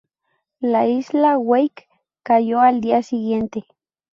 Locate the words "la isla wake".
0.61-1.87